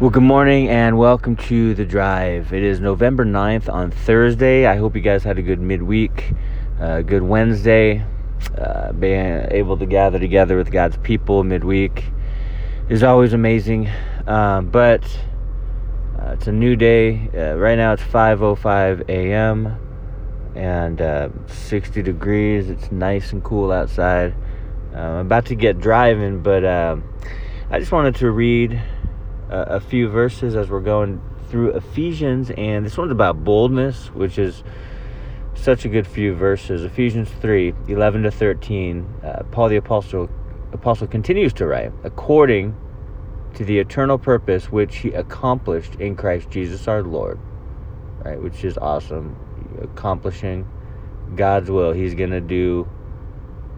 Well, 0.00 0.08
good 0.08 0.22
morning 0.22 0.70
and 0.70 0.96
welcome 0.96 1.36
to 1.36 1.74
The 1.74 1.84
Drive. 1.84 2.54
It 2.54 2.62
is 2.62 2.80
November 2.80 3.26
9th 3.26 3.70
on 3.70 3.90
Thursday. 3.90 4.64
I 4.64 4.76
hope 4.76 4.96
you 4.96 5.02
guys 5.02 5.22
had 5.22 5.36
a 5.36 5.42
good 5.42 5.60
midweek, 5.60 6.32
uh, 6.80 7.02
good 7.02 7.22
Wednesday. 7.22 8.02
Uh, 8.56 8.92
being 8.92 9.46
able 9.50 9.76
to 9.76 9.84
gather 9.84 10.18
together 10.18 10.56
with 10.56 10.72
God's 10.72 10.96
people 11.02 11.44
midweek 11.44 12.06
is 12.88 13.02
always 13.02 13.34
amazing. 13.34 13.90
Um, 14.26 14.70
but 14.70 15.04
uh, 16.18 16.30
it's 16.30 16.46
a 16.46 16.52
new 16.52 16.76
day. 16.76 17.28
Uh, 17.34 17.58
right 17.58 17.76
now 17.76 17.92
it's 17.92 18.02
5:05 18.02 19.06
a.m. 19.10 19.76
and 20.54 21.02
uh, 21.02 21.28
60 21.46 22.00
degrees. 22.00 22.70
It's 22.70 22.90
nice 22.90 23.34
and 23.34 23.44
cool 23.44 23.70
outside. 23.70 24.34
Uh, 24.94 24.98
I'm 24.98 25.26
about 25.26 25.44
to 25.46 25.54
get 25.54 25.78
driving, 25.78 26.40
but 26.42 26.64
um, 26.64 27.04
I 27.68 27.78
just 27.78 27.92
wanted 27.92 28.14
to 28.14 28.30
read 28.30 28.80
a 29.50 29.80
few 29.80 30.08
verses 30.08 30.54
as 30.54 30.70
we're 30.70 30.80
going 30.80 31.20
through 31.48 31.70
Ephesians, 31.70 32.50
and 32.50 32.86
this 32.86 32.96
one's 32.96 33.10
about 33.10 33.42
boldness, 33.42 34.08
which 34.14 34.38
is 34.38 34.62
such 35.54 35.84
a 35.84 35.88
good 35.88 36.06
few 36.06 36.34
verses. 36.34 36.84
Ephesians 36.84 37.28
3 37.40 37.74
11 37.88 38.22
to 38.22 38.30
13. 38.30 39.06
Uh, 39.22 39.42
Paul 39.50 39.68
the 39.68 39.76
Apostle, 39.76 40.30
Apostle 40.72 41.08
continues 41.08 41.52
to 41.54 41.66
write, 41.66 41.92
according 42.04 42.76
to 43.54 43.64
the 43.64 43.78
eternal 43.80 44.16
purpose 44.16 44.70
which 44.70 44.98
he 44.98 45.10
accomplished 45.10 45.96
in 45.96 46.14
Christ 46.14 46.48
Jesus 46.50 46.86
our 46.86 47.02
Lord. 47.02 47.38
Right, 48.24 48.40
which 48.40 48.64
is 48.64 48.78
awesome. 48.78 49.36
Accomplishing 49.82 50.68
God's 51.34 51.70
will. 51.70 51.92
He's 51.92 52.14
going 52.14 52.30
to 52.30 52.40
do 52.40 52.88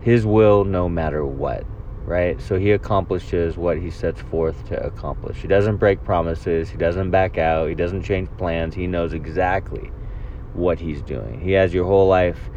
his 0.00 0.26
will 0.26 0.64
no 0.64 0.88
matter 0.88 1.24
what 1.24 1.64
right? 2.10 2.42
So 2.42 2.58
he 2.58 2.72
accomplishes 2.72 3.56
what 3.56 3.78
he 3.78 3.88
sets 3.88 4.20
forth 4.20 4.66
to 4.66 4.84
accomplish. 4.84 5.38
He 5.38 5.46
doesn't 5.46 5.76
break 5.76 6.02
promises, 6.02 6.68
he 6.68 6.76
doesn't 6.76 7.12
back 7.12 7.38
out, 7.38 7.68
he 7.68 7.76
doesn't 7.76 8.02
change 8.02 8.28
plans. 8.36 8.74
He 8.74 8.88
knows 8.88 9.12
exactly 9.12 9.92
what 10.52 10.80
he's 10.80 11.02
doing. 11.02 11.40
He 11.40 11.52
has 11.52 11.72
your 11.72 11.84
whole 11.84 12.08
life 12.08 12.50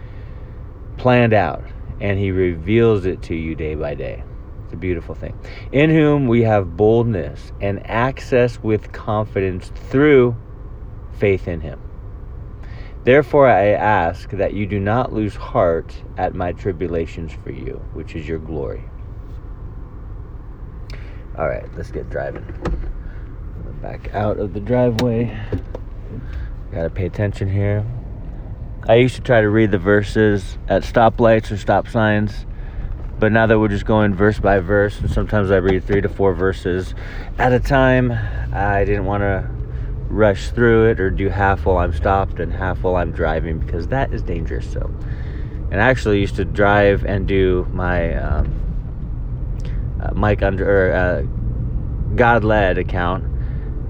planned 0.98 1.34
out 1.34 1.64
and 2.02 2.18
he 2.18 2.32
reveals 2.32 3.06
it 3.06 3.22
to 3.24 3.36
you 3.36 3.54
day 3.54 3.76
by 3.76 3.94
day. 3.94 4.24
It's 4.64 4.74
a 4.74 4.78
beautiful 4.78 5.14
thing. 5.14 5.38
In 5.72 5.92
whom 5.92 6.28
we 6.28 6.42
have 6.42 6.76
boldness 6.76 7.52
and 7.62 7.86
access 7.86 8.58
with 8.58 8.92
confidence 8.92 9.72
through 9.92 10.36
faith 11.20 11.48
in 11.48 11.62
him. 11.62 11.80
Therefore, 13.04 13.48
I 13.48 13.68
ask 13.68 14.32
that 14.32 14.54
you 14.54 14.66
do 14.66 14.80
not 14.80 15.14
lose 15.14 15.36
heart 15.36 15.94
at 16.18 16.34
my 16.34 16.54
tribulations 16.54 17.34
for 17.44 17.52
you, 17.52 17.86
which 17.94 18.16
is 18.16 18.28
your 18.28 18.40
glory 18.40 18.86
all 21.38 21.48
right, 21.48 21.66
let's 21.76 21.92
get 21.92 22.10
driving. 22.10 22.46
Back 23.82 24.14
out 24.14 24.40
of 24.40 24.54
the 24.54 24.60
driveway. 24.60 25.38
Gotta 26.72 26.90
pay 26.90 27.06
attention 27.06 27.50
here. 27.50 27.86
I 28.88 28.96
used 28.96 29.16
to 29.16 29.22
try 29.22 29.42
to 29.42 29.50
read 29.50 29.72
the 29.72 29.78
verses 29.78 30.58
at 30.68 30.84
stoplights 30.84 31.52
or 31.52 31.58
stop 31.58 31.88
signs, 31.88 32.46
but 33.18 33.32
now 33.32 33.48
that 33.48 33.60
we're 33.60 33.68
just 33.68 33.86
going 33.86 34.14
verse 34.14 34.40
by 34.40 34.60
verse, 34.60 35.00
and 35.00 35.10
sometimes 35.10 35.52
I 35.52 35.58
read 35.58 35.84
three 35.86 36.02
to 36.02 36.10
four 36.10 36.34
verses 36.34 36.94
at 37.40 37.52
a 37.52 37.60
time, 37.60 38.12
I 38.54 38.86
didn't 38.86 39.06
want 39.06 39.22
to 39.22 39.50
rush 40.10 40.52
through 40.52 40.92
it 40.92 41.00
or 41.00 41.10
do 41.10 41.30
half 41.30 41.66
while 41.66 41.78
I'm 41.78 41.94
stopped 41.94 42.40
and 42.40 42.54
half 42.54 42.84
while 42.84 42.96
I'm 42.96 43.12
driving 43.12 43.58
because 43.58 43.88
that 43.88 44.14
is 44.14 44.22
dangerous. 44.22 44.72
So, 44.72 44.94
and 45.72 45.82
I 45.82 45.90
actually 45.90 46.20
used 46.20 46.36
to 46.36 46.46
drive 46.46 47.06
and 47.06 47.28
do 47.28 47.68
my 47.72 48.14
um, 48.16 48.63
Mike 50.14 50.42
under 50.42 50.90
or, 50.90 50.94
uh, 50.94 51.22
God 52.16 52.44
led 52.44 52.78
account, 52.78 53.26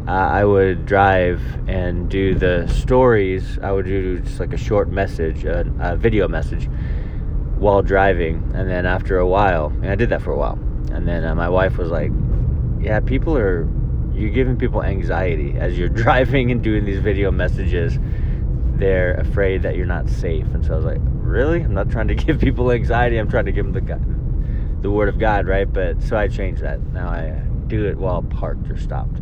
uh, 0.08 0.11
I 0.11 0.44
would 0.44 0.86
drive 0.86 1.42
and 1.67 2.09
do 2.09 2.36
the 2.36 2.67
stories. 2.67 3.58
I 3.61 3.72
would 3.72 3.86
do 3.86 4.19
just 4.19 4.39
like 4.39 4.53
a 4.53 4.58
short 4.58 4.89
message, 4.89 5.45
a, 5.45 5.66
a 5.80 5.95
video 5.95 6.28
message, 6.28 6.67
while 7.57 7.81
driving. 7.81 8.52
And 8.53 8.69
then 8.69 8.85
after 8.85 9.18
a 9.18 9.28
while, 9.28 9.68
and 9.68 9.88
I 9.88 9.96
did 9.96 10.09
that 10.09 10.22
for 10.22 10.31
a 10.31 10.38
while. 10.38 10.59
And 10.91 11.07
then 11.07 11.23
uh, 11.23 11.34
my 11.35 11.47
wife 11.47 11.78
was 11.78 11.90
like, 11.90 12.12
"Yeah, 12.81 13.00
people 13.00 13.38
are 13.38 13.68
you're 14.13 14.29
giving 14.29 14.57
people 14.57 14.84
anxiety 14.84 15.56
as 15.57 15.78
you're 15.78 15.90
driving 16.03 16.52
and 16.52 16.62
doing 16.62 16.85
these 16.85 17.00
video 17.00 17.31
messages. 17.31 17.97
They're 18.75 19.13
afraid 19.16 19.63
that 19.63 19.78
you're 19.78 19.85
not 19.85 20.09
safe." 20.09 20.47
And 20.53 20.66
so 20.66 20.73
I 20.73 20.75
was 20.75 20.85
like, 20.85 21.02
"Really? 21.02 21.62
I'm 21.62 21.73
not 21.73 21.90
trying 21.90 22.09
to 22.09 22.16
give 22.25 22.40
people 22.40 22.72
anxiety. 22.72 23.18
I'm 23.18 23.29
trying 23.29 23.46
to 23.46 23.53
give 23.53 23.66
them 23.66 23.73
the 23.73 23.81
the 24.83 24.91
word 24.91 25.09
of 25.09 25.17
God, 25.17 25.47
right? 25.47 25.71
But 25.71 26.03
so 26.03 26.16
I 26.16 26.27
changed 26.27 26.61
that. 26.61 26.79
Now 26.91 27.07
I 27.07 27.41
do 27.67 27.88
it 27.88 27.97
while 27.97 28.21
parked 28.21 28.69
or 28.69 28.77
stopped. 28.77 29.19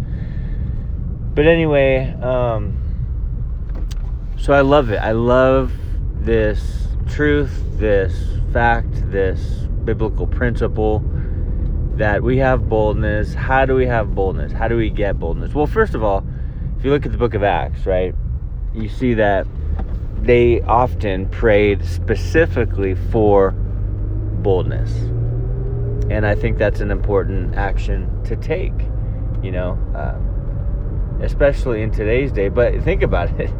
But 1.34 1.48
anyway, 1.48 2.12
um, 2.22 2.78
so 4.38 4.52
I 4.52 4.62
love 4.62 4.90
it. 4.90 4.98
I 4.98 5.12
love 5.12 5.72
this 6.16 6.88
truth, 7.08 7.64
this 7.78 8.14
fact, 8.52 9.10
this 9.12 9.40
biblical 9.86 10.28
principle 10.28 11.04
that 11.96 12.24
we 12.24 12.38
have 12.38 12.68
boldness. 12.68 13.36
How 13.36 13.66
do 13.66 13.76
we 13.76 13.86
have 13.86 14.16
boldness? 14.16 14.52
How 14.52 14.68
do 14.68 14.76
we 14.76 14.90
get 14.90 15.20
boldness? 15.20 15.54
Well, 15.54 15.68
first 15.68 15.94
of 15.94 16.04
all, 16.04 16.26
if 16.78 16.84
you 16.84 16.90
look 16.90 17.06
at 17.06 17.12
the 17.12 17.18
book 17.18 17.36
of 17.36 17.44
Acts, 17.44 17.86
right, 17.86 18.16
you 18.74 18.90
see 18.90 19.14
that 19.14 19.46
they 20.24 20.62
often 20.62 21.30
prayed 21.30 21.86
specifically 21.86 22.96
for 22.96 23.52
boldness 23.52 24.92
and 26.10 26.26
I 26.26 26.36
think 26.36 26.58
that's 26.58 26.80
an 26.80 26.92
important 26.92 27.56
action 27.56 28.24
to 28.26 28.36
take, 28.36 28.74
you 29.42 29.52
know, 29.52 29.78
uh, 29.96 30.18
especially 31.24 31.82
in 31.82 31.92
today's 31.92 32.32
day. 32.32 32.50
But 32.50 32.82
think 32.84 33.02
about 33.02 33.30
it, 33.40 33.52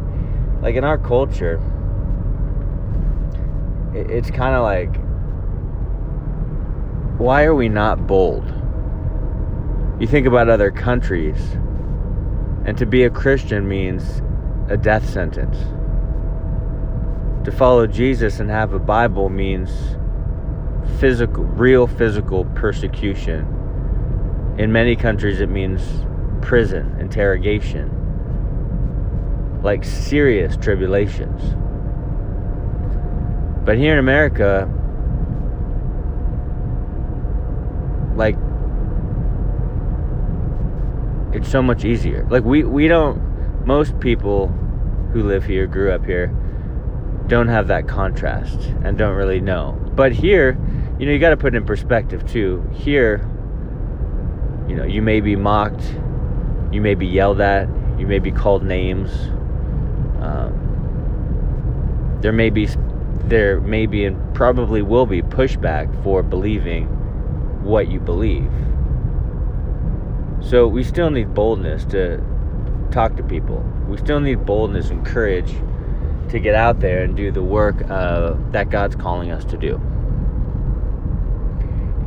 like 0.60 0.74
in 0.74 0.84
our 0.84 0.98
culture, 0.98 1.60
it's 3.94 4.30
kind 4.30 4.54
of 4.54 4.62
like, 4.62 4.94
why 7.18 7.44
are 7.44 7.54
we 7.54 7.68
not 7.68 8.06
bold? 8.06 8.46
You 10.00 10.06
think 10.06 10.26
about 10.26 10.48
other 10.48 10.70
countries, 10.70 11.38
and 12.64 12.76
to 12.78 12.86
be 12.86 13.04
a 13.04 13.10
Christian 13.10 13.68
means 13.68 14.22
a 14.68 14.76
death 14.76 15.08
sentence. 15.08 15.56
To 17.44 17.52
follow 17.52 17.86
Jesus 17.86 18.40
and 18.40 18.50
have 18.50 18.72
a 18.72 18.78
Bible 18.78 19.28
means 19.28 19.70
physical, 21.02 21.42
real 21.42 21.88
physical 21.88 22.44
persecution. 22.54 23.40
In 24.56 24.70
many 24.70 24.94
countries, 24.94 25.40
it 25.40 25.48
means 25.48 25.82
prison, 26.42 26.96
interrogation, 27.00 27.90
like 29.64 29.82
serious 29.82 30.56
tribulations. 30.56 31.42
But 33.64 33.78
here 33.78 33.94
in 33.94 33.98
America, 33.98 34.68
like, 38.14 38.36
it's 41.32 41.50
so 41.50 41.62
much 41.62 41.84
easier. 41.84 42.28
Like, 42.30 42.44
we, 42.44 42.62
we 42.62 42.86
don't, 42.86 43.66
most 43.66 43.98
people 43.98 44.46
who 45.12 45.24
live 45.24 45.44
here, 45.44 45.66
grew 45.66 45.90
up 45.90 46.06
here, 46.06 46.28
don't 47.26 47.48
have 47.48 47.66
that 47.66 47.88
contrast 47.88 48.60
and 48.84 48.96
don't 48.96 49.16
really 49.16 49.40
know. 49.40 49.76
But 49.96 50.12
here, 50.12 50.56
you 51.02 51.06
know, 51.06 51.14
you 51.14 51.18
got 51.18 51.30
to 51.30 51.36
put 51.36 51.52
it 51.52 51.56
in 51.56 51.64
perspective 51.66 52.24
too. 52.30 52.64
Here, 52.72 53.28
you 54.68 54.76
know, 54.76 54.84
you 54.84 55.02
may 55.02 55.20
be 55.20 55.34
mocked, 55.34 55.82
you 56.70 56.80
may 56.80 56.94
be 56.94 57.08
yelled 57.08 57.40
at, 57.40 57.68
you 57.98 58.06
may 58.06 58.20
be 58.20 58.30
called 58.30 58.62
names. 58.62 59.10
Um, 60.22 60.52
there 62.20 62.30
may 62.30 62.50
be, 62.50 62.68
there 63.24 63.60
may 63.62 63.86
be, 63.86 64.04
and 64.04 64.32
probably 64.32 64.80
will 64.80 65.06
be 65.06 65.22
pushback 65.22 66.04
for 66.04 66.22
believing 66.22 66.86
what 67.64 67.88
you 67.88 67.98
believe. 67.98 68.52
So 70.38 70.68
we 70.68 70.84
still 70.84 71.10
need 71.10 71.34
boldness 71.34 71.84
to 71.86 72.22
talk 72.92 73.16
to 73.16 73.24
people. 73.24 73.58
We 73.88 73.96
still 73.96 74.20
need 74.20 74.46
boldness 74.46 74.90
and 74.90 75.04
courage 75.04 75.52
to 76.28 76.38
get 76.38 76.54
out 76.54 76.78
there 76.78 77.02
and 77.02 77.16
do 77.16 77.32
the 77.32 77.42
work 77.42 77.90
uh, 77.90 78.36
that 78.52 78.70
God's 78.70 78.94
calling 78.94 79.32
us 79.32 79.44
to 79.46 79.56
do 79.56 79.80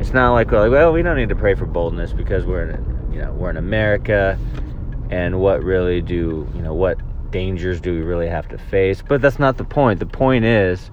it's 0.00 0.12
not 0.12 0.32
like 0.32 0.52
like, 0.52 0.70
well, 0.70 0.92
we 0.92 1.02
don't 1.02 1.16
need 1.16 1.28
to 1.30 1.36
pray 1.36 1.54
for 1.54 1.66
boldness 1.66 2.12
because 2.12 2.44
we're 2.44 2.68
in, 2.68 3.12
you 3.12 3.20
know, 3.20 3.32
we're 3.32 3.50
in 3.50 3.56
America, 3.56 4.38
and 5.10 5.40
what 5.40 5.62
really 5.62 6.00
do, 6.00 6.48
you 6.54 6.62
know, 6.62 6.74
what 6.74 6.98
dangers 7.30 7.80
do 7.80 7.92
we 7.92 8.00
really 8.00 8.28
have 8.28 8.48
to 8.48 8.58
face? 8.58 9.02
But 9.06 9.22
that's 9.22 9.38
not 9.38 9.56
the 9.56 9.64
point. 9.64 10.00
The 10.00 10.06
point 10.06 10.44
is, 10.44 10.90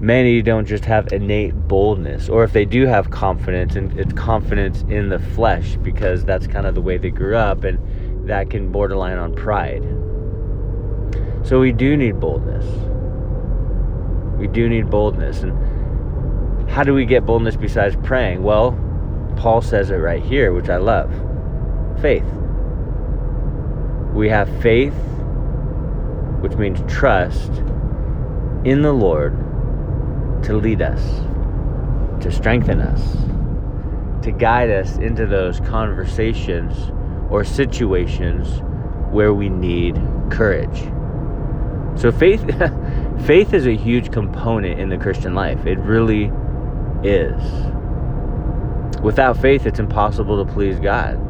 many 0.00 0.42
don't 0.42 0.66
just 0.66 0.84
have 0.84 1.12
innate 1.12 1.54
boldness, 1.68 2.28
or 2.28 2.44
if 2.44 2.52
they 2.52 2.64
do 2.64 2.86
have 2.86 3.10
confidence, 3.10 3.76
and 3.76 3.98
it's 3.98 4.12
confidence 4.12 4.82
in 4.88 5.08
the 5.08 5.18
flesh 5.18 5.76
because 5.76 6.24
that's 6.24 6.46
kind 6.46 6.66
of 6.66 6.74
the 6.74 6.82
way 6.82 6.98
they 6.98 7.10
grew 7.10 7.36
up, 7.36 7.64
and 7.64 8.28
that 8.28 8.50
can 8.50 8.72
borderline 8.72 9.18
on 9.18 9.34
pride. 9.34 9.82
So 11.46 11.60
we 11.60 11.72
do 11.72 11.96
need 11.96 12.18
boldness. 12.18 12.66
We 14.36 14.48
do 14.48 14.68
need 14.68 14.90
boldness, 14.90 15.42
and 15.42 15.75
how 16.68 16.82
do 16.82 16.94
we 16.94 17.06
get 17.06 17.24
boldness 17.24 17.56
besides 17.56 17.96
praying? 18.02 18.42
Well, 18.42 18.78
Paul 19.36 19.62
says 19.62 19.90
it 19.90 19.96
right 19.96 20.22
here, 20.22 20.52
which 20.52 20.68
I 20.68 20.78
love 20.78 21.10
faith. 22.00 22.24
We 24.12 24.28
have 24.28 24.48
faith, 24.62 24.94
which 26.40 26.54
means 26.54 26.80
trust 26.92 27.50
in 28.64 28.82
the 28.82 28.92
Lord 28.92 29.34
to 30.44 30.56
lead 30.56 30.82
us, 30.82 31.02
to 32.22 32.30
strengthen 32.30 32.80
us, 32.80 33.14
to 34.24 34.32
guide 34.32 34.70
us 34.70 34.96
into 34.96 35.26
those 35.26 35.60
conversations 35.60 36.92
or 37.30 37.44
situations 37.44 38.62
where 39.12 39.34
we 39.34 39.48
need 39.48 40.00
courage. 40.30 40.78
So 41.98 42.12
faith 42.12 42.42
faith 43.26 43.54
is 43.54 43.66
a 43.66 43.74
huge 43.74 44.12
component 44.12 44.78
in 44.78 44.88
the 44.88 44.98
Christian 44.98 45.34
life. 45.34 45.64
It 45.66 45.78
really 45.78 46.30
is. 47.06 47.40
Without 49.02 49.36
faith 49.36 49.66
it's 49.66 49.78
impossible 49.78 50.44
to 50.44 50.52
please 50.52 50.80
God. 50.80 51.20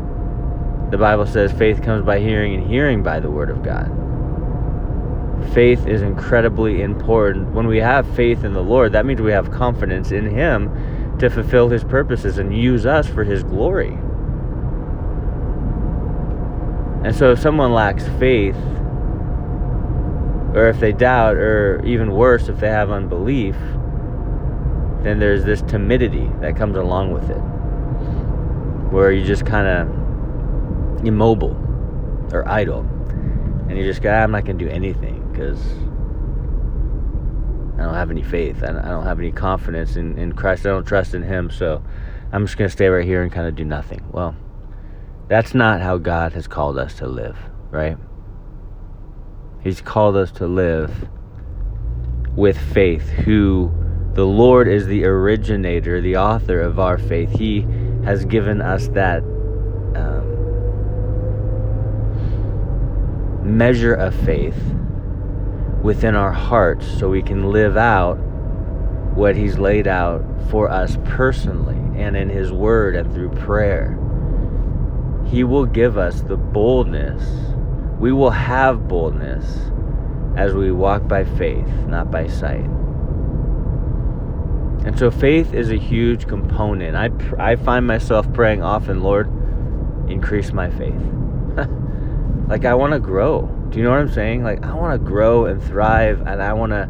The 0.90 0.98
Bible 0.98 1.26
says 1.26 1.52
faith 1.52 1.82
comes 1.82 2.04
by 2.04 2.20
hearing 2.20 2.54
and 2.54 2.66
hearing 2.66 3.02
by 3.02 3.20
the 3.20 3.30
word 3.30 3.50
of 3.50 3.62
God. 3.62 3.92
Faith 5.52 5.86
is 5.86 6.02
incredibly 6.02 6.82
important. 6.82 7.52
When 7.52 7.66
we 7.66 7.78
have 7.78 8.08
faith 8.14 8.44
in 8.44 8.52
the 8.52 8.62
Lord, 8.62 8.92
that 8.92 9.04
means 9.04 9.20
we 9.20 9.32
have 9.32 9.50
confidence 9.50 10.10
in 10.10 10.30
him 10.30 11.18
to 11.18 11.28
fulfill 11.28 11.68
his 11.68 11.84
purposes 11.84 12.38
and 12.38 12.56
use 12.56 12.86
us 12.86 13.06
for 13.08 13.24
his 13.24 13.42
glory. 13.42 13.98
And 17.04 17.14
so 17.14 17.32
if 17.32 17.38
someone 17.38 17.72
lacks 17.72 18.08
faith, 18.18 18.56
or 20.54 20.68
if 20.68 20.80
they 20.80 20.92
doubt, 20.92 21.36
or 21.36 21.84
even 21.84 22.12
worse, 22.12 22.48
if 22.48 22.58
they 22.58 22.68
have 22.68 22.90
unbelief, 22.90 23.56
then 25.06 25.18
there's 25.18 25.44
this 25.44 25.62
timidity 25.62 26.30
that 26.40 26.56
comes 26.56 26.76
along 26.76 27.12
with 27.12 27.30
it, 27.30 27.40
where 28.92 29.12
you 29.12 29.24
just 29.24 29.46
kind 29.46 29.66
of 29.66 31.06
immobile 31.06 31.56
or 32.32 32.48
idle, 32.48 32.80
and 33.68 33.78
you 33.78 33.84
just 33.84 34.02
go, 34.02 34.10
ah, 34.10 34.22
I'm 34.22 34.30
not 34.32 34.44
going 34.44 34.58
to 34.58 34.64
do 34.64 34.70
anything 34.70 35.30
because 35.30 35.60
I 37.78 37.84
don't 37.84 37.94
have 37.94 38.10
any 38.10 38.22
faith. 38.22 38.62
I 38.62 38.72
don't 38.72 39.04
have 39.04 39.18
any 39.18 39.32
confidence 39.32 39.96
in, 39.96 40.18
in 40.18 40.32
Christ. 40.32 40.66
I 40.66 40.70
don't 40.70 40.86
trust 40.86 41.14
in 41.14 41.22
Him, 41.22 41.50
so 41.50 41.82
I'm 42.32 42.46
just 42.46 42.56
going 42.58 42.68
to 42.68 42.72
stay 42.72 42.88
right 42.88 43.04
here 43.04 43.22
and 43.22 43.30
kind 43.30 43.46
of 43.46 43.54
do 43.54 43.64
nothing. 43.64 44.02
Well, 44.10 44.34
that's 45.28 45.54
not 45.54 45.82
how 45.82 45.98
God 45.98 46.32
has 46.32 46.48
called 46.48 46.78
us 46.78 46.94
to 46.98 47.06
live, 47.06 47.36
right? 47.70 47.96
He's 49.62 49.80
called 49.80 50.16
us 50.16 50.30
to 50.32 50.46
live 50.46 51.08
with 52.34 52.58
faith, 52.58 53.08
who 53.08 53.72
the 54.16 54.26
Lord 54.26 54.66
is 54.66 54.86
the 54.86 55.04
originator, 55.04 56.00
the 56.00 56.16
author 56.16 56.58
of 56.62 56.78
our 56.78 56.96
faith. 56.96 57.38
He 57.38 57.66
has 58.04 58.24
given 58.24 58.62
us 58.62 58.88
that 58.88 59.18
um, 59.94 60.32
measure 63.44 63.92
of 63.92 64.14
faith 64.14 64.56
within 65.82 66.16
our 66.16 66.32
hearts 66.32 66.86
so 66.86 67.10
we 67.10 67.20
can 67.20 67.52
live 67.52 67.76
out 67.76 68.14
what 69.14 69.36
He's 69.36 69.58
laid 69.58 69.86
out 69.86 70.24
for 70.50 70.70
us 70.70 70.96
personally 71.04 71.76
and 72.00 72.16
in 72.16 72.30
His 72.30 72.50
Word 72.50 72.96
and 72.96 73.12
through 73.12 73.32
prayer. 73.32 73.98
He 75.26 75.44
will 75.44 75.66
give 75.66 75.98
us 75.98 76.22
the 76.22 76.38
boldness. 76.38 77.22
We 78.00 78.12
will 78.12 78.30
have 78.30 78.88
boldness 78.88 79.44
as 80.38 80.54
we 80.54 80.72
walk 80.72 81.06
by 81.06 81.24
faith, 81.24 81.68
not 81.86 82.10
by 82.10 82.28
sight. 82.28 82.64
And 84.86 84.96
so 84.96 85.10
faith 85.10 85.52
is 85.52 85.72
a 85.72 85.76
huge 85.76 86.28
component. 86.28 86.94
I, 86.94 87.10
I 87.38 87.56
find 87.56 87.84
myself 87.84 88.32
praying 88.32 88.62
often, 88.62 89.02
Lord, 89.02 89.26
increase 90.08 90.52
my 90.52 90.70
faith. 90.70 91.02
like, 92.48 92.64
I 92.64 92.74
want 92.74 92.92
to 92.92 93.00
grow. 93.00 93.46
Do 93.70 93.78
you 93.78 93.84
know 93.84 93.90
what 93.90 93.98
I'm 93.98 94.12
saying? 94.12 94.44
Like, 94.44 94.64
I 94.64 94.72
want 94.74 94.92
to 94.98 95.04
grow 95.04 95.46
and 95.46 95.60
thrive, 95.60 96.20
and 96.20 96.40
I 96.40 96.52
want 96.52 96.70
to 96.70 96.88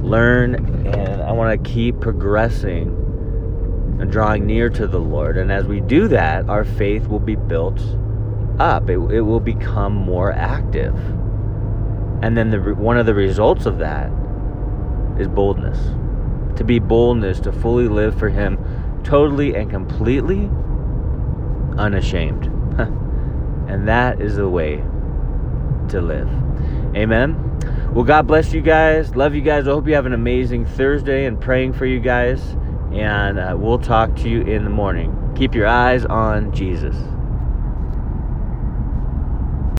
learn, 0.00 0.54
and 0.86 1.22
I 1.22 1.32
want 1.32 1.62
to 1.62 1.70
keep 1.70 2.00
progressing 2.00 2.88
and 4.00 4.10
drawing 4.10 4.46
near 4.46 4.70
to 4.70 4.86
the 4.86 4.98
Lord. 4.98 5.36
And 5.36 5.52
as 5.52 5.66
we 5.66 5.80
do 5.80 6.08
that, 6.08 6.48
our 6.48 6.64
faith 6.64 7.06
will 7.06 7.20
be 7.20 7.36
built 7.36 7.80
up, 8.58 8.88
it, 8.88 8.96
it 8.96 9.20
will 9.20 9.40
become 9.40 9.92
more 9.92 10.32
active. 10.32 10.96
And 12.22 12.34
then 12.34 12.48
the, 12.48 12.58
one 12.74 12.96
of 12.96 13.04
the 13.04 13.12
results 13.12 13.66
of 13.66 13.76
that 13.78 14.10
is 15.20 15.28
boldness. 15.28 15.78
To 16.56 16.64
be 16.64 16.78
boldness, 16.78 17.40
to 17.40 17.52
fully 17.52 17.88
live 17.88 18.18
for 18.18 18.28
Him 18.28 18.58
totally 19.04 19.54
and 19.54 19.70
completely 19.70 20.50
unashamed. 21.78 22.46
and 23.68 23.86
that 23.88 24.20
is 24.20 24.36
the 24.36 24.48
way 24.48 24.76
to 25.88 26.00
live. 26.00 26.28
Amen. 26.96 27.42
Well, 27.92 28.04
God 28.04 28.26
bless 28.26 28.52
you 28.52 28.60
guys. 28.60 29.14
Love 29.14 29.34
you 29.34 29.42
guys. 29.42 29.68
I 29.68 29.70
hope 29.70 29.86
you 29.86 29.94
have 29.94 30.06
an 30.06 30.12
amazing 30.12 30.66
Thursday 30.66 31.26
and 31.26 31.40
praying 31.40 31.74
for 31.74 31.86
you 31.86 32.00
guys 32.00 32.56
and 32.92 33.38
uh, 33.38 33.54
we'll 33.58 33.78
talk 33.78 34.14
to 34.16 34.28
you 34.28 34.42
in 34.42 34.64
the 34.64 34.70
morning. 34.70 35.32
Keep 35.36 35.54
your 35.54 35.66
eyes 35.66 36.04
on 36.06 36.52
Jesus. 36.52 36.96